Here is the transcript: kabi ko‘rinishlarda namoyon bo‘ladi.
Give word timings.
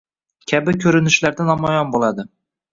kabi 0.51 0.73
ko‘rinishlarda 0.85 1.47
namoyon 1.53 1.95
bo‘ladi. 1.95 2.29